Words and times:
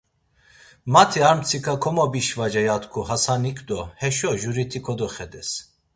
Mati 0.93 1.19
ar 1.29 1.35
mtsika 1.39 1.73
komobişvaca 1.83 2.61
ya 2.69 2.75
tku 2.83 2.99
Xasanik 3.09 3.57
do 3.67 3.79
heşo 3.99 4.31
juriti 4.41 4.79
kodoxedes. 4.85 5.49